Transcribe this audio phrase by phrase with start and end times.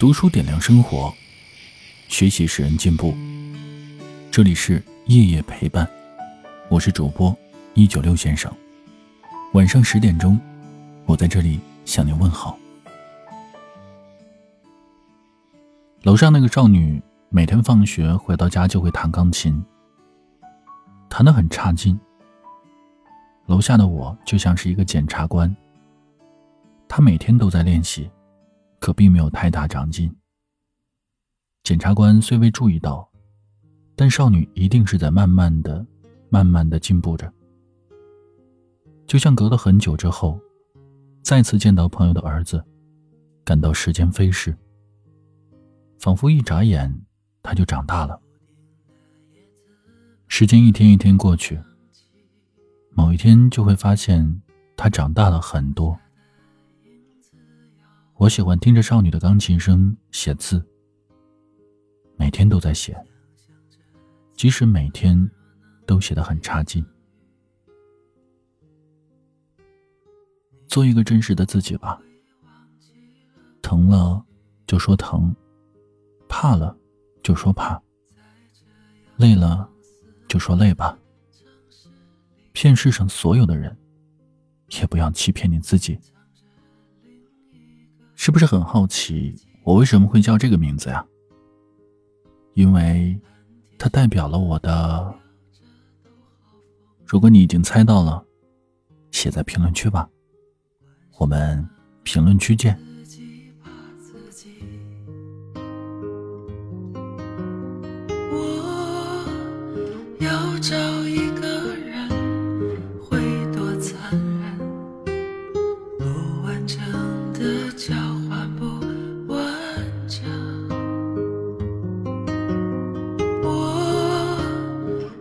[0.00, 1.12] 读书点亮生活，
[2.08, 3.14] 学习使人进步。
[4.30, 5.86] 这里是夜夜陪伴，
[6.70, 7.36] 我是主播
[7.74, 8.50] 一九六先生。
[9.52, 10.40] 晚上十点钟，
[11.04, 12.58] 我在这里向你问好。
[16.04, 16.98] 楼上那个少女
[17.28, 19.62] 每天放学回到家就会弹钢琴，
[21.10, 22.00] 弹得很差劲。
[23.44, 25.54] 楼下的我就像是一个检察官。
[26.88, 28.10] 他每天都在练习，
[28.80, 30.12] 可并没有太大长进。
[31.62, 33.08] 检察官虽未注意到，
[33.94, 35.86] 但少女一定是在慢慢的、
[36.30, 37.32] 慢慢的进步着。
[39.06, 40.40] 就像隔了很久之后，
[41.22, 42.64] 再次见到朋友的儿子，
[43.44, 44.56] 感到时间飞逝，
[45.98, 46.92] 仿佛一眨眼
[47.42, 48.18] 他就长大了。
[50.28, 51.60] 时间一天一天过去，
[52.92, 54.40] 某一天就会发现
[54.76, 55.98] 他长大了很多。
[58.20, 60.62] 我喜欢听着少女的钢琴声写字，
[62.18, 62.94] 每天都在写，
[64.34, 65.30] 即使每天
[65.86, 66.84] 都写得很差劲。
[70.68, 71.98] 做一个真实的自己吧，
[73.62, 74.22] 疼了
[74.66, 75.34] 就说疼，
[76.28, 76.76] 怕了
[77.22, 77.80] 就说怕，
[79.16, 79.66] 累了
[80.28, 80.94] 就说累吧。
[82.52, 83.74] 骗世上所有的人，
[84.78, 85.98] 也不要欺骗你自己。
[88.22, 91.02] 是不是很好奇我为什么会叫这个名字呀？
[92.52, 93.18] 因为
[93.78, 95.14] 它代表了我的。
[97.06, 98.22] 如果你已经猜到了，
[99.10, 100.06] 写在评论区吧。
[101.16, 101.66] 我们
[102.02, 102.78] 评论区见。
[108.30, 108.69] 我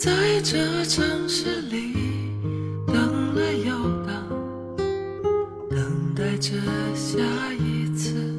[0.00, 1.92] 在这城市里
[2.86, 4.24] 等了又等，
[5.68, 6.56] 等待着
[6.94, 7.18] 下
[7.52, 8.29] 一次。